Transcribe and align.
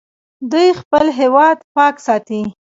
دوی 0.51 0.67
خپل 0.81 1.05
هیواد 1.19 1.57
پاک 1.75 1.95
ساتي. 2.05 2.41